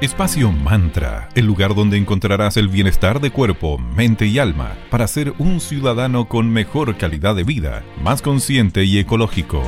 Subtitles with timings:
[0.00, 5.34] Espacio Mantra, el lugar donde encontrarás el bienestar de cuerpo, mente y alma para ser
[5.36, 9.62] un ciudadano con mejor calidad de vida, más consciente y ecológico.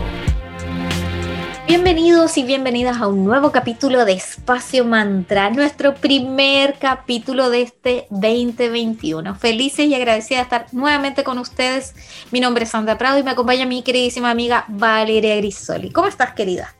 [1.69, 8.07] Bienvenidos y bienvenidas a un nuevo capítulo de Espacio Mantra, nuestro primer capítulo de este
[8.09, 9.35] 2021.
[9.35, 11.95] Felices y agradecida de estar nuevamente con ustedes.
[12.31, 15.91] Mi nombre es Sandra Prado y me acompaña mi queridísima amiga Valeria Grisoli.
[15.91, 16.75] ¿Cómo estás, querida?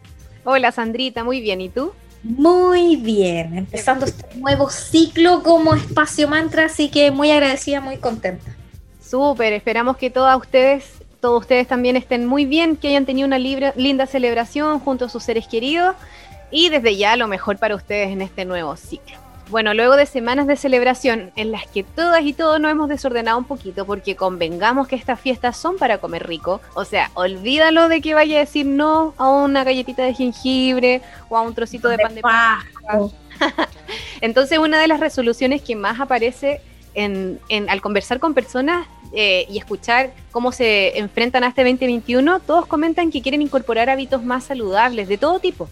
[0.45, 1.61] Hola, Sandrita, muy bien.
[1.61, 1.93] ¿Y tú?
[2.23, 8.55] Muy bien, empezando este nuevo ciclo como espacio mantra, así que muy agradecida, muy contenta.
[9.05, 10.85] Súper, esperamos que todas ustedes,
[11.21, 15.25] todos ustedes también estén muy bien, que hayan tenido una linda celebración junto a sus
[15.25, 15.97] seres queridos
[16.53, 19.22] y desde ya lo mejor para ustedes en este nuevo ciclo.
[19.53, 23.37] Bueno, luego de semanas de celebración en las que todas y todos nos hemos desordenado
[23.37, 28.01] un poquito porque convengamos que estas fiestas son para comer rico, o sea, olvídalo de
[28.01, 31.99] que vaya a decir no a una galletita de jengibre o a un trocito de,
[31.99, 32.65] pan de paja.
[34.23, 36.63] Entonces, una de las resoluciones que más aparece
[36.95, 42.65] en, al conversar con personas eh, y escuchar cómo se enfrentan a este 2021, todos
[42.65, 45.69] comentan que quieren incorporar hábitos más saludables de todo tipo.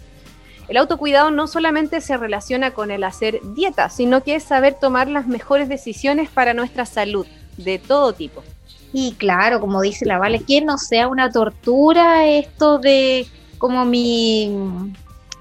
[0.71, 5.09] El autocuidado no solamente se relaciona con el hacer dieta, sino que es saber tomar
[5.09, 8.45] las mejores decisiones para nuestra salud, de todo tipo.
[8.93, 13.27] Y claro, como dice la Vale, que no sea una tortura esto de
[13.59, 14.49] como mi,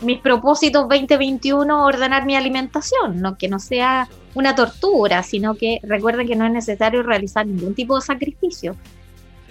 [0.02, 6.27] mis propósitos 2021 ordenar mi alimentación, no que no sea una tortura, sino que recuerden
[6.27, 8.75] que no es necesario realizar ningún tipo de sacrificio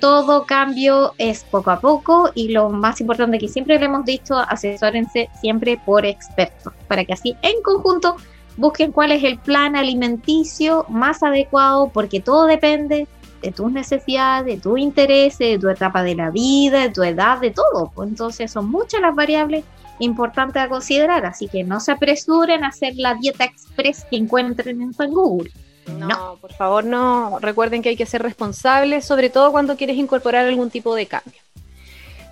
[0.00, 4.36] todo cambio es poco a poco y lo más importante que siempre le hemos dicho,
[4.36, 8.16] asesórense siempre por expertos, para que así en conjunto
[8.56, 13.06] busquen cuál es el plan alimenticio más adecuado, porque todo depende
[13.42, 17.38] de tus necesidades, de tus intereses, de tu etapa de la vida, de tu edad,
[17.38, 17.92] de todo.
[18.02, 19.64] Entonces son muchas las variables
[20.00, 24.80] importantes a considerar, así que no se apresuren a hacer la dieta express que encuentren
[24.80, 25.50] en Google.
[25.96, 27.38] No, por favor, no.
[27.40, 31.40] Recuerden que hay que ser responsables, sobre todo cuando quieres incorporar algún tipo de cambio.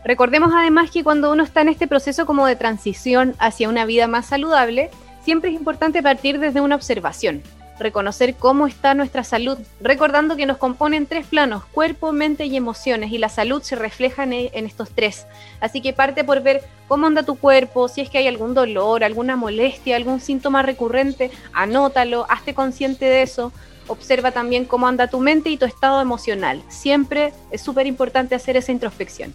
[0.05, 4.07] Recordemos además que cuando uno está en este proceso como de transición hacia una vida
[4.07, 4.91] más saludable,
[5.25, 7.43] siempre es importante partir desde una observación,
[7.79, 13.13] reconocer cómo está nuestra salud, recordando que nos componen tres planos, cuerpo, mente y emociones,
[13.13, 15.27] y la salud se refleja en, e, estos tres.
[15.61, 19.05] Así que parte por ver cómo anda tu cuerpo, si es que hay algún dolor,
[19.05, 23.53] alguna molestia, algún síntoma recurrente, anótalo, hazte consciente de eso.
[23.89, 26.63] Observa también cómo anda tu mente y tu estado emocional.
[26.69, 29.33] Siempre es súper importante hacer esa introspección.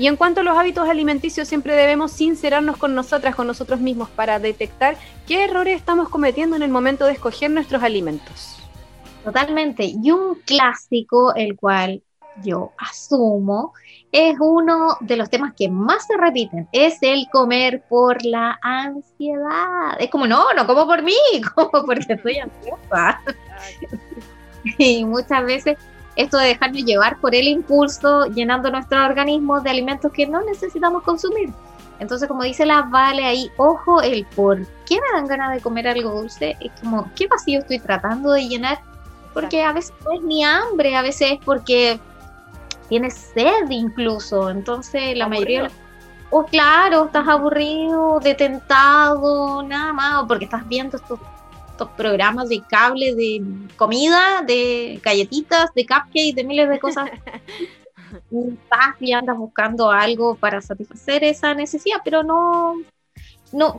[0.00, 4.08] Y en cuanto a los hábitos alimenticios, siempre debemos sincerarnos con nosotras, con nosotros mismos,
[4.08, 4.96] para detectar
[5.26, 8.56] qué errores estamos cometiendo en el momento de escoger nuestros alimentos.
[9.22, 9.84] Totalmente.
[9.84, 12.02] Y un clásico, el cual
[12.42, 13.74] yo asumo,
[14.10, 19.98] es uno de los temas que más se repiten, es el comer por la ansiedad.
[19.98, 21.12] Es como, no, no como por mí,
[21.54, 23.20] como porque estoy ansiosa.
[24.78, 25.76] y muchas veces
[26.20, 31.02] esto de dejarnos llevar por el impulso, llenando nuestro organismo de alimentos que no necesitamos
[31.02, 31.52] consumir.
[31.98, 35.86] Entonces, como dice la Vale ahí, ojo, el por qué me dan ganas de comer
[35.86, 38.80] algo dulce, es como, ¿qué vacío estoy tratando de llenar?
[39.34, 42.00] Porque a veces no es ni hambre, a veces es porque
[42.88, 44.50] tienes sed incluso.
[44.50, 45.70] Entonces, la mayoría...
[46.32, 51.18] O oh, claro, estás aburrido, detentado, nada más, o porque estás viendo estos
[51.88, 53.42] programas de cable de
[53.76, 57.10] comida, de galletitas, de cupcakes, de miles de cosas.
[59.00, 62.74] y andas buscando algo para satisfacer esa necesidad, pero no,
[63.52, 63.76] no,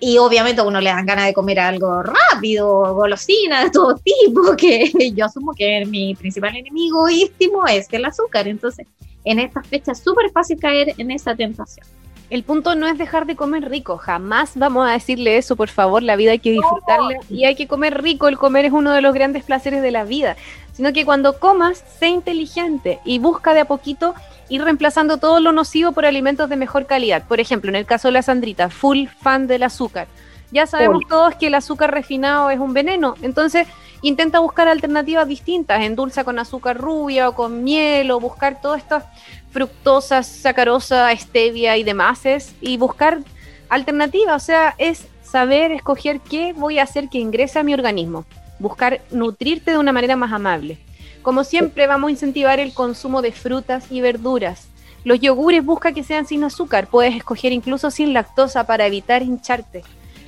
[0.00, 4.54] y obviamente a uno le dan ganas de comer algo rápido, golosina de todo tipo,
[4.56, 8.86] que yo asumo que mi principal enemigo íntimo es el azúcar, entonces
[9.24, 11.86] en estas fechas es súper fácil caer en esa tentación.
[12.34, 16.02] El punto no es dejar de comer rico, jamás vamos a decirle eso, por favor,
[16.02, 19.00] la vida hay que disfrutarla y hay que comer rico, el comer es uno de
[19.00, 20.34] los grandes placeres de la vida,
[20.72, 24.16] sino que cuando comas, sé inteligente y busca de a poquito
[24.48, 27.22] ir reemplazando todo lo nocivo por alimentos de mejor calidad.
[27.22, 30.08] Por ejemplo, en el caso de la Sandrita, full fan del azúcar.
[30.50, 33.68] Ya sabemos todos que el azúcar refinado es un veneno, entonces
[34.02, 39.04] intenta buscar alternativas distintas, endulza con azúcar rubia o con miel o buscar todas estas
[39.54, 42.22] fructosa, sacarosa, stevia y demás,
[42.60, 43.20] y buscar
[43.68, 48.24] alternativas, o sea, es saber escoger qué voy a hacer que ingrese a mi organismo,
[48.58, 50.78] buscar nutrirte de una manera más amable.
[51.22, 54.66] Como siempre, vamos a incentivar el consumo de frutas y verduras.
[55.04, 59.84] Los yogures busca que sean sin azúcar, puedes escoger incluso sin lactosa para evitar hincharte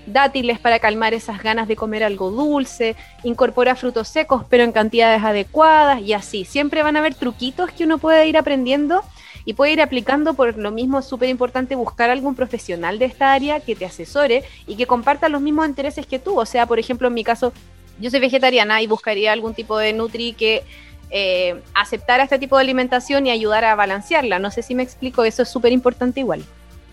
[0.06, 5.22] dátiles para calmar esas ganas de comer algo dulce, incorpora frutos secos pero en cantidades
[5.22, 6.44] adecuadas y así.
[6.44, 9.02] Siempre van a haber truquitos que uno puede ir aprendiendo
[9.46, 13.32] y puede ir aplicando por lo mismo, es súper importante buscar algún profesional de esta
[13.32, 16.38] área que te asesore y que comparta los mismos intereses que tú.
[16.38, 17.52] O sea, por ejemplo, en mi caso,
[18.00, 20.64] yo soy vegetariana y buscaría algún tipo de Nutri que
[21.10, 24.40] eh, aceptara este tipo de alimentación y ayudara a balancearla.
[24.40, 26.44] No sé si me explico, eso es súper importante igual.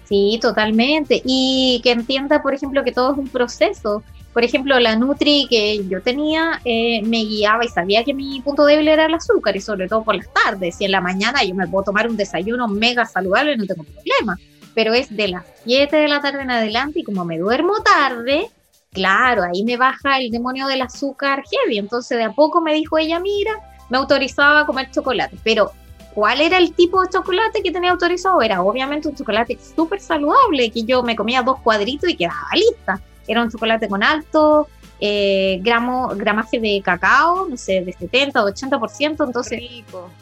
[0.04, 1.24] Sí, totalmente.
[1.26, 4.04] Y que entienda, por ejemplo, que todo es un proceso.
[4.34, 8.66] Por ejemplo, la Nutri que yo tenía eh, me guiaba y sabía que mi punto
[8.66, 10.82] débil era el azúcar y sobre todo por las tardes.
[10.82, 14.40] Y en la mañana yo me puedo tomar un desayuno mega saludable, no tengo problema.
[14.74, 18.50] Pero es de las 7 de la tarde en adelante y como me duermo tarde,
[18.92, 21.78] claro, ahí me baja el demonio del azúcar heavy.
[21.78, 23.52] Entonces de a poco me dijo ella, mira,
[23.92, 25.38] me autorizaba a comer chocolate.
[25.44, 25.72] Pero
[26.16, 28.42] ¿cuál era el tipo de chocolate que tenía autorizado?
[28.42, 33.00] Era obviamente un chocolate súper saludable, que yo me comía dos cuadritos y quedaba lista
[33.28, 34.68] era un chocolate con alto
[35.06, 39.62] eh, gramo, gramaje de cacao, no sé, de 70 o 80%, entonces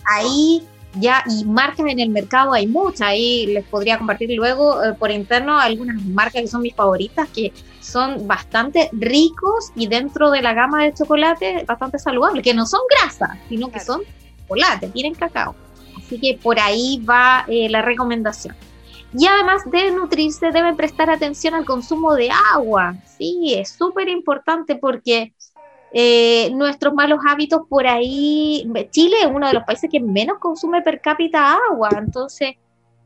[0.06, 0.64] ahí
[0.96, 5.12] ya, y marcas en el mercado hay muchas, ahí les podría compartir luego eh, por
[5.12, 10.54] interno algunas marcas que son mis favoritas, que son bastante ricos y dentro de la
[10.54, 14.02] gama de chocolate bastante saludables, que no son grasas, sino que son
[14.42, 15.56] chocolate, tienen cacao.
[15.96, 18.56] Así que por ahí va eh, la recomendación.
[19.14, 22.96] Y además de nutrirse, deben prestar atención al consumo de agua.
[23.18, 25.34] Sí, es súper importante porque
[25.94, 30.82] eh, nuestros malos hábitos por ahí, Chile es uno de los países que menos consume
[30.82, 32.56] per cápita agua, entonces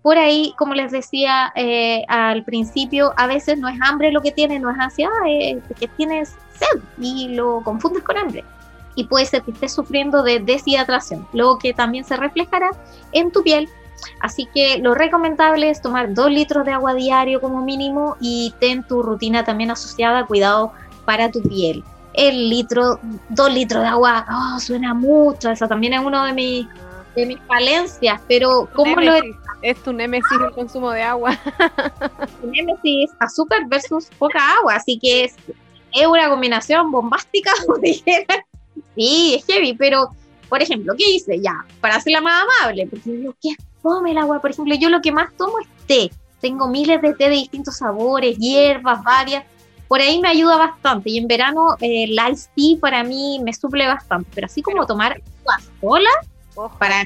[0.04, 4.32] por ahí, como les decía eh, al principio, a veces no es hambre lo que
[4.32, 8.44] tienes, no es ansiedad, es que tienes sed y lo confundes con hambre.
[8.94, 12.70] Y puede ser que estés sufriendo de deshidratación, lo que también se reflejará
[13.14, 13.68] en tu piel
[14.20, 18.84] Así que lo recomendable es tomar dos litros de agua diario como mínimo y ten
[18.84, 20.72] tu rutina también asociada, cuidado
[21.06, 21.84] para tu piel.
[22.14, 23.00] El litro,
[23.30, 26.68] dos litros de agua, oh, suena mucho, eso también es uno de mis,
[27.16, 29.14] de mis falencias, pero ¿cómo lo
[29.62, 29.84] es?
[29.84, 31.32] tu némesis el consumo de agua.
[32.42, 35.36] tu némesis, azúcar versus poca agua, así que es,
[35.92, 37.52] es una combinación bombástica,
[38.96, 40.10] Sí, es heavy, pero
[40.50, 41.40] por ejemplo, ¿qué hice?
[41.42, 43.50] Ya, para hacerla más amable, porque digo, ¿qué
[43.86, 44.42] tome el agua.
[44.42, 46.12] Por ejemplo, yo lo que más tomo es té.
[46.42, 49.46] Tengo miles de té de distintos sabores, hierbas, varias.
[49.88, 51.12] Por ahí me ayuda bastante.
[51.12, 54.30] Y en verano eh, el ice tea para mí me suple bastante.
[54.34, 56.10] Pero así como tomar agua sola,
[56.80, 57.06] para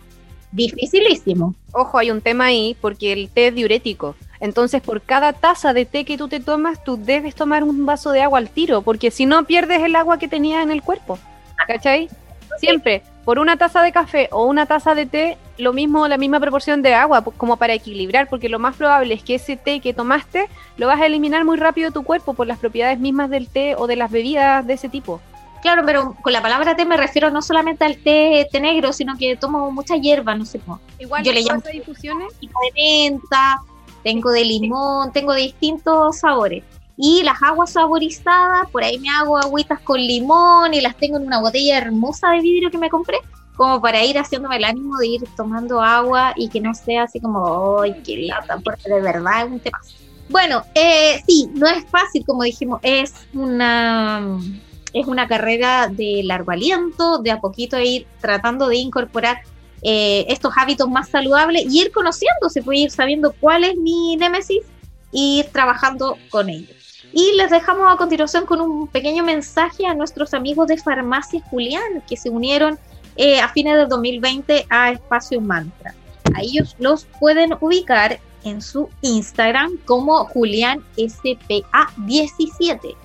[0.51, 1.53] dificilísimo.
[1.73, 4.15] Ojo, hay un tema ahí porque el té es diurético.
[4.39, 8.11] Entonces, por cada taza de té que tú te tomas, tú debes tomar un vaso
[8.11, 11.19] de agua al tiro, porque si no pierdes el agua que tenías en el cuerpo.
[11.67, 12.09] ¿Cachai?
[12.57, 16.39] Siempre, por una taza de café o una taza de té, lo mismo, la misma
[16.39, 19.93] proporción de agua, como para equilibrar, porque lo más probable es que ese té que
[19.93, 23.47] tomaste lo vas a eliminar muy rápido de tu cuerpo por las propiedades mismas del
[23.47, 25.21] té o de las bebidas de ese tipo.
[25.61, 29.17] Claro, pero con la palabra té me refiero no solamente al té, té negro, sino
[29.17, 30.79] que tomo mucha hierba, no sé cómo.
[30.99, 32.33] Igual, yo le llamo difusiones?
[32.39, 33.59] de menta,
[34.03, 36.63] tengo de limón, tengo de distintos sabores.
[37.01, 41.27] Y las aguas saborizadas, por ahí me hago agüitas con limón y las tengo en
[41.27, 43.19] una botella hermosa de vidrio que me compré
[43.55, 47.19] como para ir haciéndome el ánimo de ir tomando agua y que no sea así
[47.19, 48.57] como, ¡ay, qué lata!
[48.63, 49.79] Porque de verdad es un tema.
[50.29, 54.39] Bueno, eh, sí, no es fácil, como dijimos, es una,
[54.93, 59.41] es una carrera de largo aliento, de a poquito ir tratando de incorporar
[59.81, 64.15] eh, estos hábitos más saludables y ir conociendo, se puede ir sabiendo cuál es mi
[64.15, 64.61] némesis
[65.11, 66.78] y ir trabajando con ellos.
[67.11, 72.03] Y les dejamos a continuación con un pequeño mensaje a nuestros amigos de Farmacia Julián
[72.07, 72.77] que se unieron
[73.15, 75.95] eh, a fines del 2020 a Espacio Mantra.
[76.35, 82.95] A ellos los pueden ubicar en su Instagram como Julián SPA17.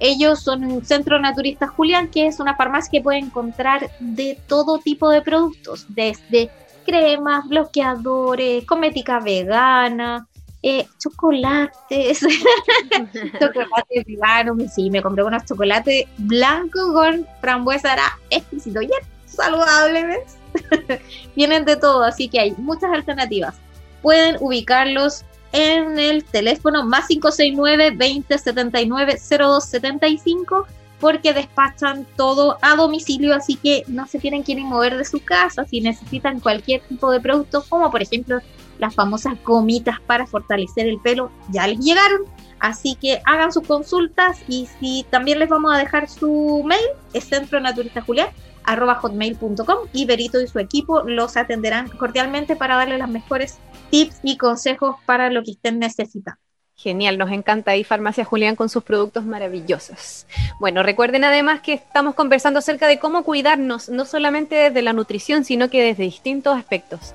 [0.00, 4.78] Ellos son un centro naturista Julián, que es una farmacia que puede encontrar de todo
[4.78, 6.50] tipo de productos, desde
[6.86, 10.27] cremas, bloqueadores, cosmética vegana,
[10.62, 12.20] eh, chocolates,
[13.40, 18.82] chocolate vegano, sí, me compré unos chocolates blancos con frambuesa, era exquisito.
[18.82, 18.90] Y
[19.26, 20.36] saludables,
[21.36, 23.54] vienen de todo, así que hay muchas alternativas.
[24.02, 30.66] Pueden ubicarlos en el teléfono más 569 2079 0275
[31.00, 35.64] porque despachan todo a domicilio, así que no se tienen que mover de su casa
[35.64, 38.40] si necesitan cualquier tipo de producto, como por ejemplo
[38.78, 42.22] las famosas gomitas para fortalecer el pelo, ya les llegaron.
[42.60, 47.24] Así que hagan sus consultas y si también les vamos a dejar su mail, es
[47.24, 48.28] Centro Naturista Julián,
[48.64, 53.58] arroba hotmail.com y Berito y su equipo los atenderán cordialmente para darles los mejores
[53.90, 56.40] tips y consejos para lo que estén necesitando.
[56.74, 60.26] Genial, nos encanta ahí Farmacia Julián con sus productos maravillosos.
[60.60, 65.44] Bueno, recuerden además que estamos conversando acerca de cómo cuidarnos, no solamente desde la nutrición,
[65.44, 67.14] sino que desde distintos aspectos.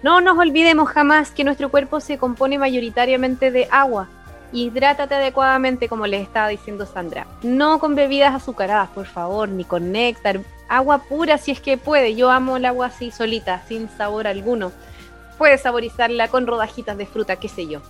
[0.00, 4.08] No nos olvidemos jamás que nuestro cuerpo se compone mayoritariamente de agua.
[4.52, 7.26] Hidrátate adecuadamente, como les estaba diciendo Sandra.
[7.42, 10.40] No con bebidas azucaradas, por favor, ni con néctar.
[10.68, 12.14] Agua pura si es que puede.
[12.14, 14.70] Yo amo el agua así solita, sin sabor alguno.
[15.36, 17.80] Puedes saborizarla con rodajitas de fruta, qué sé yo.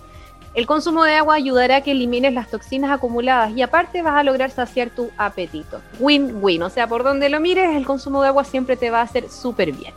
[0.55, 4.23] El consumo de agua ayudará a que elimines las toxinas acumuladas y aparte vas a
[4.23, 5.79] lograr saciar tu apetito.
[5.99, 9.03] Win-win, o sea, por donde lo mires, el consumo de agua siempre te va a
[9.03, 9.93] hacer súper bien.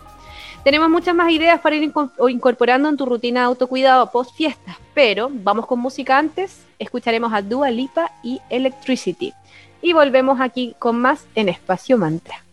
[0.64, 1.92] Tenemos muchas más ideas para ir
[2.28, 6.64] incorporando en tu rutina de autocuidado post fiestas, pero vamos con música antes.
[6.78, 9.33] Escucharemos a Dua Lipa y Electricity.
[9.81, 12.45] Y volvemos aquí con más en Espacio Mantra.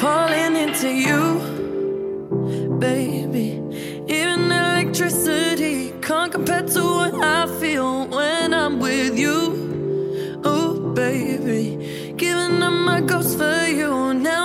[0.00, 1.40] Falling into you,
[2.78, 3.60] baby.
[4.06, 10.40] Even electricity can't compare to what I feel when I'm with you.
[10.44, 12.14] Oh, baby.
[12.16, 14.14] Giving up my ghost for you.
[14.14, 14.41] Now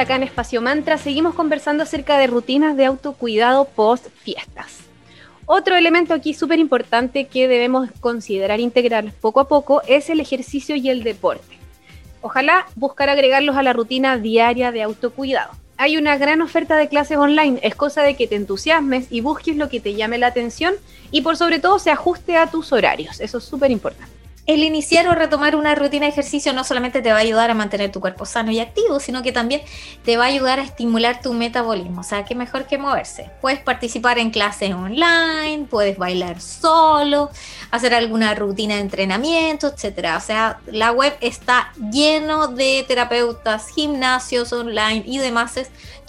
[0.00, 4.78] acá en Espacio Mantra seguimos conversando acerca de rutinas de autocuidado post fiestas.
[5.44, 10.74] Otro elemento aquí súper importante que debemos considerar integrar poco a poco es el ejercicio
[10.76, 11.58] y el deporte.
[12.22, 15.52] Ojalá buscar agregarlos a la rutina diaria de autocuidado.
[15.76, 17.58] hay una gran oferta de clases online.
[17.62, 20.74] Es cosa de que te entusiasmes y busques lo que te llame la atención
[21.10, 23.18] y por sobre todo se ajuste a tus horarios.
[23.18, 27.10] Eso es súper importante el iniciar o retomar una rutina de ejercicio no solamente te
[27.10, 29.62] va a ayudar a mantener tu cuerpo sano y activo, sino que también
[30.04, 32.00] te va a ayudar a estimular tu metabolismo.
[32.00, 33.30] O sea, qué mejor que moverse.
[33.40, 37.30] Puedes participar en clases online, puedes bailar solo,
[37.70, 40.08] hacer alguna rutina de entrenamiento, etc.
[40.16, 45.50] O sea, la web está lleno de terapeutas, gimnasios online y demás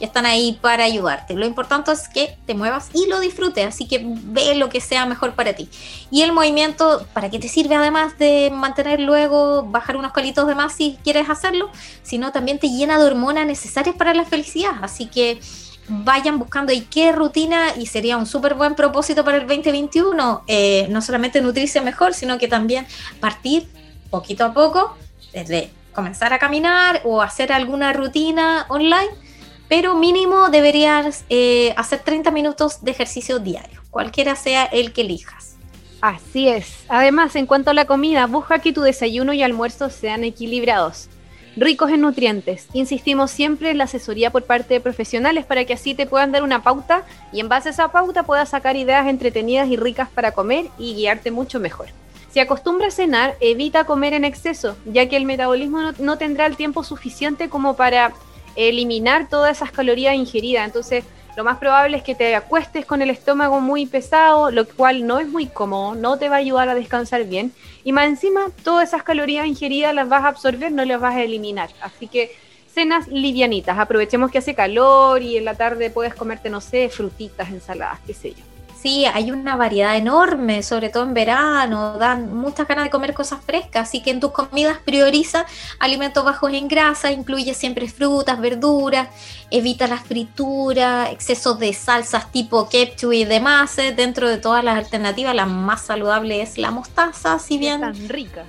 [0.02, 1.36] que están ahí para ayudarte.
[1.36, 5.06] Lo importante es que te muevas y lo disfrutes, así que ve lo que sea
[5.06, 5.70] mejor para ti.
[6.10, 10.56] Y el movimiento, ¿para qué te sirve además de mantener luego, bajar unos colitos de
[10.56, 11.70] más si quieres hacerlo?
[12.02, 15.40] Sino también te llena de hormonas necesarias para la felicidad, así que
[15.88, 20.88] vayan buscando y qué rutina y sería un súper buen propósito para el 2021, eh,
[20.90, 22.88] no solamente nutrirse mejor, sino que también
[23.20, 23.70] partir
[24.10, 24.98] poquito a poco
[25.32, 29.31] desde comenzar a caminar o hacer alguna rutina online
[29.72, 35.56] pero mínimo deberías eh, hacer 30 minutos de ejercicio diario, cualquiera sea el que elijas.
[36.02, 36.84] Así es.
[36.90, 41.08] Además, en cuanto a la comida, busca que tu desayuno y almuerzo sean equilibrados,
[41.56, 42.68] ricos en nutrientes.
[42.74, 46.44] Insistimos siempre en la asesoría por parte de profesionales para que así te puedan dar
[46.44, 50.34] una pauta y en base a esa pauta puedas sacar ideas entretenidas y ricas para
[50.34, 51.88] comer y guiarte mucho mejor.
[52.30, 56.58] Si acostumbras a cenar, evita comer en exceso, ya que el metabolismo no tendrá el
[56.58, 58.12] tiempo suficiente como para
[58.56, 60.66] eliminar todas esas calorías ingeridas.
[60.66, 61.04] Entonces,
[61.38, 65.20] lo más probable es que te acuestes con el estómago muy pesado, lo cual no
[65.20, 67.54] es muy cómodo, no te va a ayudar a descansar bien.
[67.84, 71.24] Y más encima, todas esas calorías ingeridas las vas a absorber, no las vas a
[71.24, 71.70] eliminar.
[71.82, 72.36] Así que
[72.74, 77.50] cenas livianitas, aprovechemos que hace calor y en la tarde puedes comerte, no sé, frutitas,
[77.50, 78.51] ensaladas, qué sé yo.
[78.82, 83.40] Sí, hay una variedad enorme, sobre todo en verano, dan muchas ganas de comer cosas
[83.46, 85.46] frescas, así que en tus comidas prioriza
[85.78, 89.10] alimentos bajos en grasa, incluye siempre frutas, verduras,
[89.52, 94.78] evita la fritura, excesos de salsas tipo ketchup y demás, eh, dentro de todas las
[94.78, 97.84] alternativas la más saludable es la mostaza, si bien...
[97.84, 98.46] Es tan rica.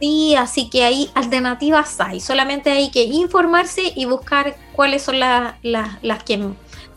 [0.00, 6.24] Sí, así que hay alternativas hay, solamente hay que informarse y buscar cuáles son las
[6.24, 6.38] que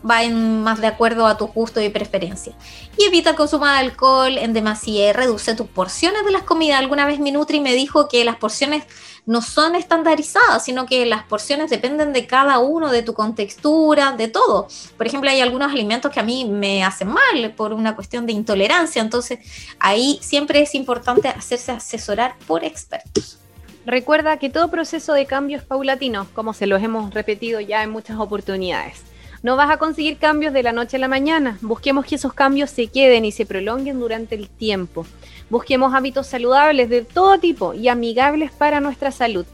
[0.04, 2.52] van más de acuerdo a tu gusto y preferencia.
[2.98, 6.78] Y evita de alcohol en demasía, reduce tus porciones de las comidas.
[6.78, 8.84] Alguna vez mi Nutri me dijo que las porciones
[9.24, 14.28] no son estandarizadas, sino que las porciones dependen de cada uno, de tu contextura, de
[14.28, 14.68] todo.
[14.98, 18.32] Por ejemplo, hay algunos alimentos que a mí me hacen mal por una cuestión de
[18.32, 19.38] intolerancia, entonces
[19.78, 23.38] ahí siempre es importante hacerse asesorar por expertos.
[23.86, 27.90] Recuerda que todo proceso de cambio es paulatino, como se los hemos repetido ya en
[27.90, 29.13] muchas oportunidades.
[29.44, 31.58] No vas a conseguir cambios de la noche a la mañana.
[31.60, 35.04] Busquemos que esos cambios se queden y se prolonguen durante el tiempo.
[35.50, 39.44] Busquemos hábitos saludables de todo tipo y amigables para nuestra salud.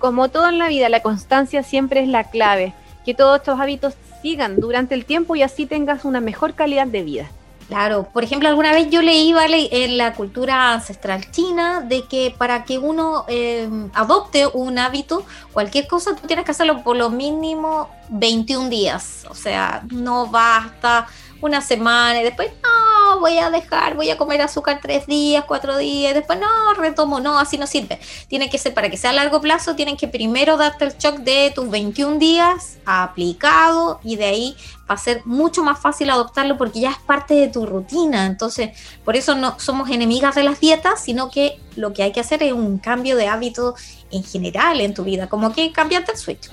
[0.00, 2.74] Como todo en la vida, la constancia siempre es la clave.
[3.04, 7.04] Que todos estos hábitos sigan durante el tiempo y así tengas una mejor calidad de
[7.04, 7.30] vida.
[7.68, 9.34] Claro, por ejemplo, alguna vez yo leí
[9.70, 15.86] en la cultura ancestral china de que para que uno eh, adopte un hábito, cualquier
[15.86, 19.26] cosa, tú tienes que hacerlo por lo mínimo 21 días.
[19.28, 21.08] O sea, no basta
[21.40, 25.76] una semana y después, no, voy a dejar, voy a comer azúcar tres días, cuatro
[25.76, 27.98] días, después, no, retomo, no, así no sirve.
[28.28, 31.18] Tiene que ser, para que sea a largo plazo, tienen que primero darte el shock
[31.18, 34.56] de tus 21 días aplicado y de ahí
[34.90, 38.26] va a ser mucho más fácil adoptarlo porque ya es parte de tu rutina.
[38.26, 38.70] Entonces,
[39.04, 42.42] por eso no somos enemigas de las dietas, sino que lo que hay que hacer
[42.42, 43.74] es un cambio de hábito
[44.10, 46.50] en general en tu vida, como que cambiarte el switch.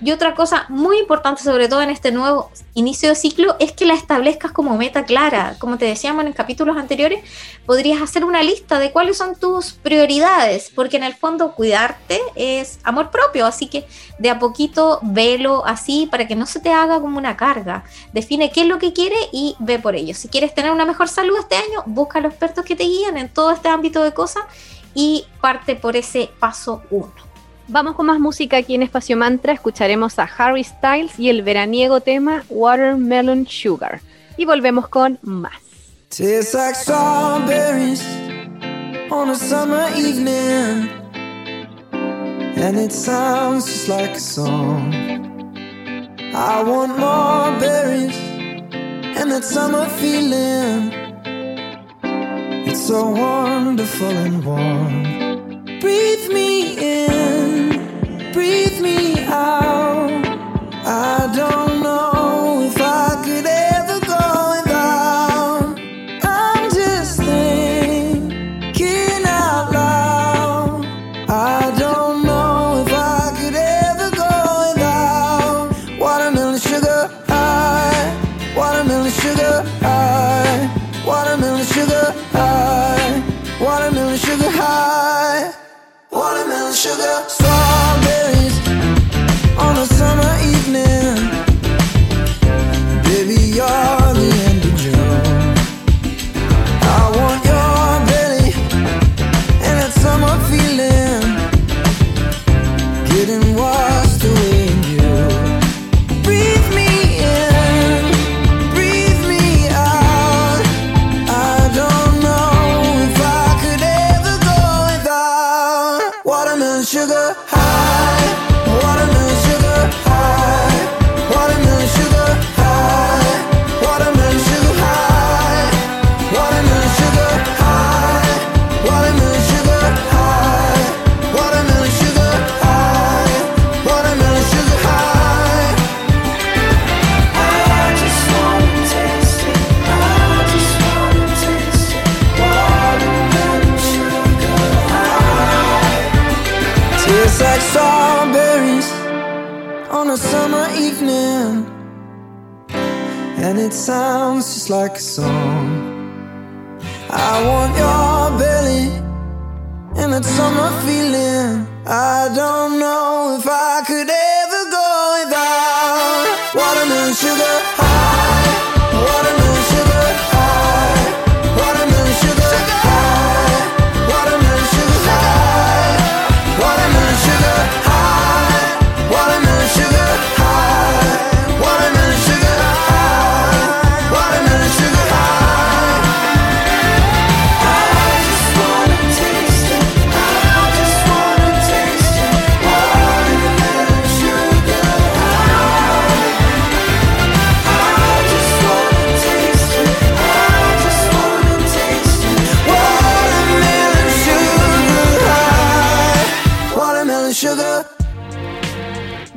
[0.00, 3.84] Y otra cosa muy importante, sobre todo en este nuevo inicio de ciclo, es que
[3.84, 5.56] la establezcas como meta clara.
[5.58, 7.24] Como te decíamos en capítulos anteriores,
[7.66, 12.78] podrías hacer una lista de cuáles son tus prioridades, porque en el fondo cuidarte es
[12.84, 13.88] amor propio, así que
[14.20, 17.82] de a poquito velo así para que no se te haga como una carga.
[18.12, 20.14] Define qué es lo que quieres y ve por ello.
[20.14, 23.16] Si quieres tener una mejor salud este año, busca a los expertos que te guían
[23.16, 24.44] en todo este ámbito de cosas
[24.94, 27.27] y parte por ese paso uno.
[27.70, 29.52] Vamos con más música aquí en Espacio Mantra.
[29.52, 34.00] Escucharemos a Harry Styles y el veraniego tema Watermelon Sugar.
[34.38, 35.52] Y volvemos con más.
[36.08, 38.02] Tastes like strawberries
[39.10, 40.88] on a summer evening.
[42.56, 44.94] And it sounds just like a song.
[46.34, 48.16] I want more berries
[49.14, 50.90] and that summer feeling.
[52.66, 55.80] It's so wonderful and warm.
[55.80, 57.37] Breathe me in.
[58.38, 60.24] Breathe me out.
[60.86, 61.67] I don't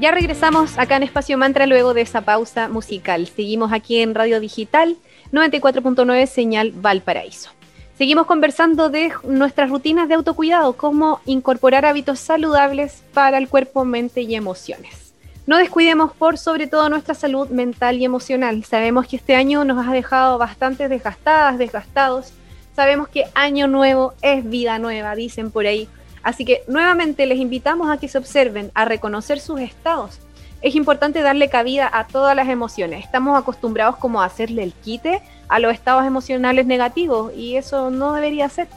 [0.10, 3.28] regresamos acá en Espacio Mantra luego de esa pausa musical.
[3.28, 4.98] Seguimos aquí en Radio Digital
[5.32, 7.52] 94.9 Señal Valparaíso.
[8.00, 14.22] Seguimos conversando de nuestras rutinas de autocuidado, cómo incorporar hábitos saludables para el cuerpo, mente
[14.24, 15.14] y emociones.
[15.46, 18.64] No descuidemos por sobre todo nuestra salud mental y emocional.
[18.64, 22.34] Sabemos que este año nos ha dejado bastante desgastadas, desgastados.
[22.76, 25.88] Sabemos que año nuevo es vida nueva, dicen por ahí.
[26.24, 30.20] Así que nuevamente les invitamos a que se observen, a reconocer sus estados.
[30.62, 33.04] Es importante darle cabida a todas las emociones.
[33.04, 38.14] Estamos acostumbrados como a hacerle el quite a los estados emocionales negativos y eso no
[38.14, 38.68] debería ser.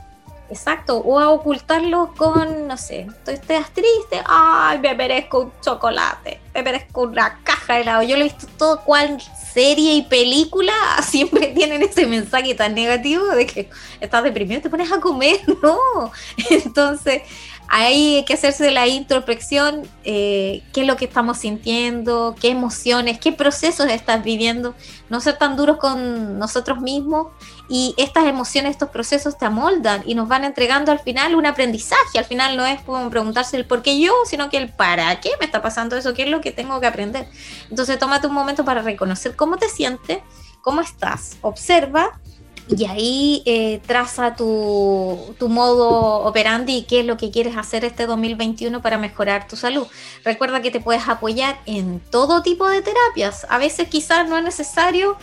[0.51, 6.63] Exacto, o a ocultarlo con, no sé, estás triste, ay, me merezco un chocolate, me
[6.63, 8.03] merezco una caja de helado.
[8.03, 9.19] Yo lo he visto todo cual
[9.55, 10.75] serie y película,
[11.09, 16.11] siempre tienen ese mensaje tan negativo de que estás deprimido te pones a comer, no.
[16.51, 17.23] Entonces,
[17.69, 23.19] Ahí hay que hacerse la introspección, eh, qué es lo que estamos sintiendo, qué emociones,
[23.19, 24.75] qué procesos estás viviendo,
[25.09, 27.29] no ser tan duros con nosotros mismos.
[27.69, 32.19] Y estas emociones, estos procesos te amoldan y nos van entregando al final un aprendizaje,
[32.19, 35.31] al final no es como preguntarse el por qué yo, sino que el para qué
[35.41, 37.27] me está pasando eso, qué es lo que tengo que aprender.
[37.71, 40.19] Entonces tómate un momento para reconocer cómo te sientes,
[40.61, 42.21] cómo estás, observa
[42.69, 47.85] y ahí eh, traza tu, tu, modo operandi y qué es lo que quieres hacer
[47.85, 49.87] este 2021 para mejorar tu salud.
[50.25, 53.47] Recuerda que te puedes apoyar en todo tipo de terapias.
[53.51, 55.17] A veces quizás no es necesario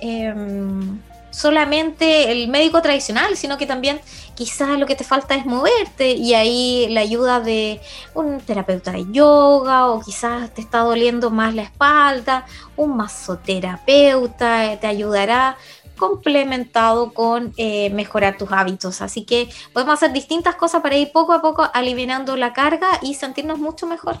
[0.00, 0.98] em,
[1.30, 4.00] solamente el médico tradicional, sino que también
[4.34, 7.80] quizás lo que te falta es moverte y ahí la ayuda de
[8.14, 14.86] un terapeuta de yoga o quizás te está doliendo más la espalda, un masoterapeuta te
[14.86, 15.56] ayudará
[15.98, 19.02] complementado con eh, mejorar tus hábitos.
[19.02, 23.14] Así que podemos hacer distintas cosas para ir poco a poco aliviando la carga y
[23.14, 24.18] sentirnos mucho mejor.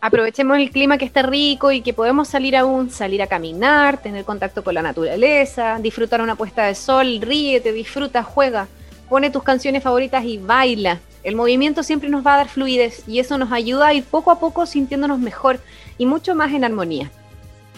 [0.00, 4.24] Aprovechemos el clima que está rico y que podemos salir aún, salir a caminar, tener
[4.26, 8.68] contacto con la naturaleza, disfrutar una puesta de sol, ríete, disfruta, juega,
[9.08, 11.00] pone tus canciones favoritas y baila.
[11.22, 14.30] El movimiento siempre nos va a dar fluidez y eso nos ayuda a ir poco
[14.30, 15.58] a poco sintiéndonos mejor
[15.96, 17.10] y mucho más en armonía.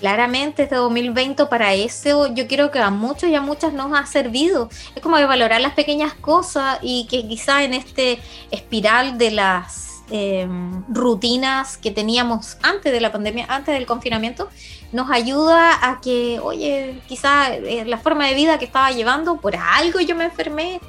[0.00, 4.04] Claramente este 2020 para eso yo creo que a muchos y a muchas nos ha
[4.04, 4.68] servido.
[4.94, 8.18] Es como de valorar las pequeñas cosas y que quizá en este
[8.50, 14.50] espiral de las em, rutinas que teníamos antes de la pandemia, antes del confinamiento,
[14.92, 19.56] nos ayuda a que, oye, quizá eh, la forma de vida que estaba llevando, por
[19.56, 20.80] algo yo me enfermé,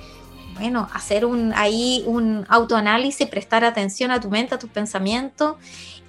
[0.59, 5.55] bueno, hacer un ahí un autoanálisis, prestar atención a tu mente, a tus pensamientos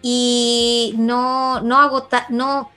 [0.02, 2.70] y no, no agotar, no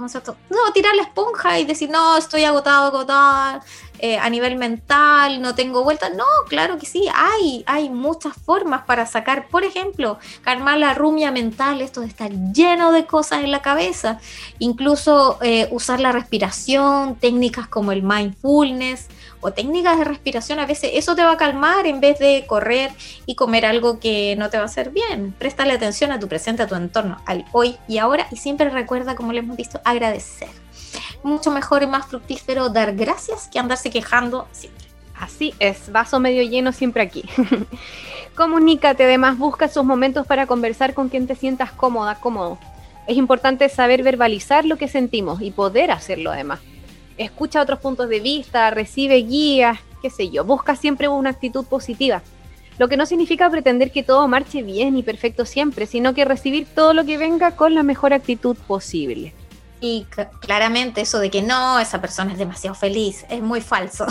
[0.00, 3.60] no, tirar la esponja y decir, no, estoy agotado, agotado,
[3.98, 6.08] eh, a nivel mental, no tengo vuelta.
[6.08, 11.30] No, claro que sí, hay, hay muchas formas para sacar, por ejemplo, calmar la rumia
[11.30, 14.18] mental, esto de estar lleno de cosas en la cabeza,
[14.58, 19.08] incluso eh, usar la respiración, técnicas como el mindfulness
[19.40, 22.90] o técnicas de respiración, a veces eso te va a calmar en vez de correr
[23.26, 25.34] y comer algo que no te va a hacer bien.
[25.38, 29.14] Préstale atención a tu presente, a tu entorno, al hoy y ahora y siempre recuerda,
[29.14, 30.48] como le hemos visto, agradecer
[31.22, 34.86] mucho mejor y más fructífero dar gracias que andarse quejando siempre.
[35.18, 37.24] Así es, vaso medio lleno siempre aquí.
[38.36, 42.58] Comunícate, además busca esos momentos para conversar con quien te sientas cómoda, cómodo.
[43.06, 46.60] Es importante saber verbalizar lo que sentimos y poder hacerlo además.
[47.20, 52.22] Escucha otros puntos de vista, recibe guías, qué sé yo, busca siempre una actitud positiva.
[52.78, 56.66] Lo que no significa pretender que todo marche bien y perfecto siempre, sino que recibir
[56.74, 59.34] todo lo que venga con la mejor actitud posible.
[59.82, 60.06] Y
[60.40, 64.06] claramente eso de que no, esa persona es demasiado feliz, es muy falso.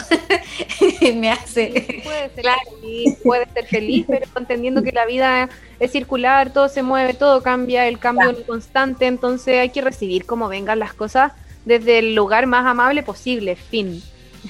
[1.15, 2.03] Me hace...
[2.03, 6.83] puede, ser feliz, puede ser feliz, pero entendiendo que la vida es circular, todo se
[6.83, 11.31] mueve, todo cambia, el cambio es constante, entonces hay que recibir como vengan las cosas
[11.65, 14.01] desde el lugar más amable posible, fin.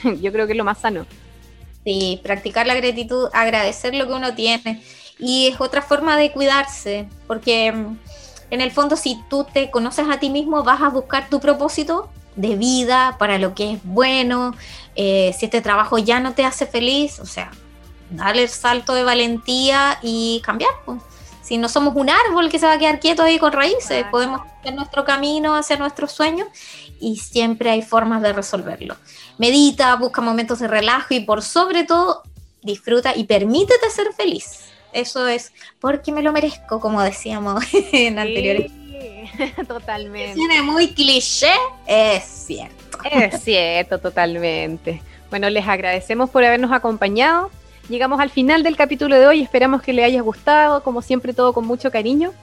[0.21, 1.05] Yo creo que es lo más sano.
[1.83, 4.83] Sí, practicar la gratitud, agradecer lo que uno tiene.
[5.17, 7.97] Y es otra forma de cuidarse, porque mm,
[8.51, 12.09] en el fondo si tú te conoces a ti mismo vas a buscar tu propósito
[12.35, 14.55] de vida para lo que es bueno.
[14.95, 17.51] Eh, si este trabajo ya no te hace feliz, o sea,
[18.09, 20.71] darle el salto de valentía y cambiar.
[20.85, 21.01] Pues.
[21.41, 24.41] Si no somos un árbol que se va a quedar quieto ahí con raíces, podemos
[24.59, 26.47] hacer nuestro camino hacia nuestros sueños
[26.99, 28.95] y siempre hay formas de resolverlo.
[29.37, 32.23] Medita, busca momentos de relajo y por sobre todo
[32.61, 34.65] disfruta y permítete ser feliz.
[34.91, 38.71] Eso es porque me lo merezco, como decíamos en anteriores.
[39.67, 40.35] totalmente.
[40.35, 41.53] Tiene muy cliché,
[41.87, 42.75] es cierto.
[43.09, 45.01] Es cierto, totalmente.
[45.29, 47.49] Bueno, les agradecemos por habernos acompañado.
[47.87, 51.53] Llegamos al final del capítulo de hoy, esperamos que les haya gustado, como siempre todo
[51.53, 52.33] con mucho cariño.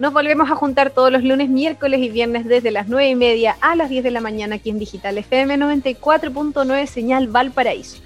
[0.00, 3.56] Nos volvemos a juntar todos los lunes, miércoles y viernes desde las 9 y media
[3.60, 7.98] a las 10 de la mañana aquí en Digital FM 94.9 Señal Valparaíso.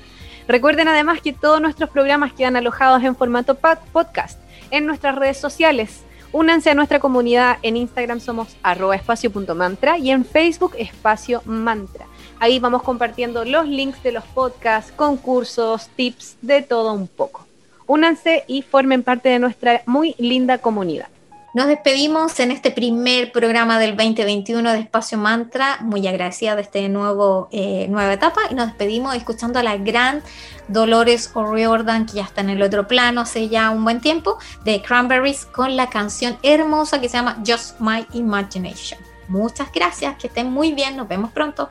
[0.46, 4.38] Recuerden además que todos nuestros programas quedan alojados en formato podcast
[4.70, 6.04] en nuestras redes sociales.
[6.30, 7.56] Únanse a nuestra comunidad.
[7.62, 12.04] En Instagram somos arroba espacio.mantra y en Facebook espacio mantra.
[12.38, 17.46] Ahí vamos compartiendo los links de los podcasts, concursos, tips, de todo un poco.
[17.86, 21.08] Únanse y formen parte de nuestra muy linda comunidad.
[21.58, 26.78] Nos despedimos en este primer programa del 2021 de Espacio Mantra, muy agradecida de esta
[26.78, 26.88] eh,
[27.88, 30.22] nueva etapa y nos despedimos escuchando a la gran
[30.68, 34.80] Dolores O'Riordan, que ya está en el otro plano hace ya un buen tiempo, de
[34.82, 39.00] Cranberries con la canción hermosa que se llama Just My Imagination.
[39.26, 41.70] Muchas gracias, que estén muy bien, nos vemos pronto.